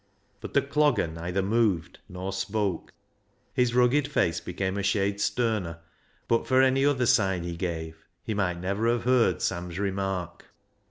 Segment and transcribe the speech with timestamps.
[0.39, 2.91] But the Clogger neither moved nor spoke.
[3.53, 5.77] His rugged face became a shade sterner,
[6.27, 10.47] but for any other sign he gave he might never have heard Sam's remark.